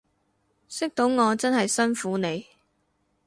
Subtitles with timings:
[0.67, 2.47] 識到我真係辛苦你